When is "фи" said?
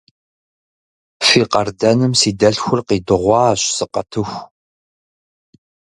1.25-1.39